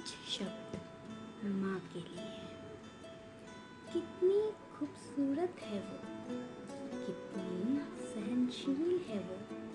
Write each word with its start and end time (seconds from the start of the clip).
कुछ 0.00 0.38
शब्द 0.38 0.78
माँ 1.44 1.80
के 1.80 1.98
लिए 1.98 2.28
कितनी 3.92 4.50
खूबसूरत 4.50 5.56
है 5.62 5.80
वो। 5.80 5.98
कितनी 7.06 7.78
सहनशील 8.02 9.00
है 9.08 9.18
वो। 9.18 9.69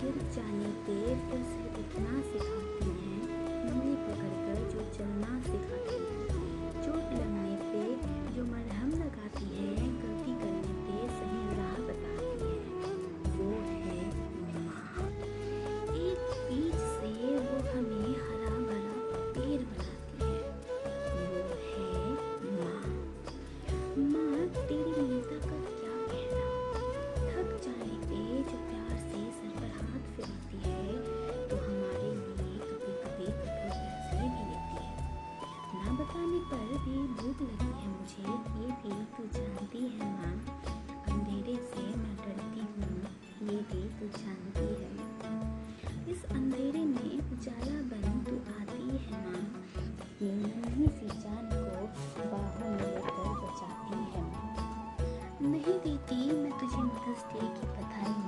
गिर 0.00 0.18
जाने 0.34 0.68
पे 0.84 0.94
फिर 1.24 1.42
से 1.46 1.64
उठना 1.80 2.20
सिखाती 2.28 2.90
हैं। 3.00 3.29
पर 36.50 36.70
भी 36.84 36.96
भूख 37.16 37.42
लगी 37.42 37.72
है 37.80 37.88
मुझे, 37.88 38.22
ये 38.60 38.68
भी 38.82 38.94
तू 39.16 39.24
जानती 39.34 39.82
है 39.88 40.06
माँ। 40.12 40.32
अंधेरे 41.08 41.56
से 41.66 41.82
मैं 41.96 42.14
डरती 42.16 42.64
हूँ, 42.70 42.96
ये 43.50 43.56
भी 43.70 43.82
तू 43.98 44.08
जानती 44.18 44.66
है 44.80 44.90
इस 46.12 46.24
अंधेरे 46.30 46.84
में 46.84 47.32
उजाला 47.32 47.78
बन 47.90 48.04
तू 48.24 48.36
आती 48.54 48.96
है 49.04 49.20
माँ। 49.26 49.42
अपनी 50.00 50.30
नन्ही 50.40 50.88
सी 50.88 51.06
जान 51.20 51.46
को 51.52 52.26
बाहों 52.30 52.70
में 52.70 52.80
लेकर 52.80 53.28
बचाती 53.42 54.02
है 54.12 54.22
माँ। 54.22 54.48
नहीं 55.42 55.78
देती 55.84 56.18
मैं 56.32 56.52
तुझे 56.60 56.82
डे 57.32 57.46
की 57.56 57.66
बधाई 57.66 58.19